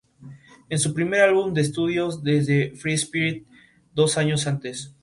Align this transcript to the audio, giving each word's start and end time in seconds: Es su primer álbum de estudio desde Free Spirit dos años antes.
Es 0.67 0.81
su 0.81 0.95
primer 0.95 1.21
álbum 1.21 1.53
de 1.53 1.61
estudio 1.61 2.09
desde 2.23 2.71
Free 2.71 2.95
Spirit 2.95 3.45
dos 3.93 4.17
años 4.17 4.47
antes. 4.47 4.95